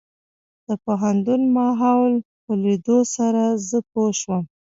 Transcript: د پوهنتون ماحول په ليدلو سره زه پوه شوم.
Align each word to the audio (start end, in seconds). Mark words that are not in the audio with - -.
د 0.67 0.69
پوهنتون 0.83 1.41
ماحول 1.57 2.13
په 2.43 2.51
ليدلو 2.63 2.99
سره 3.15 3.43
زه 3.67 3.77
پوه 3.91 4.09
شوم. 4.19 4.43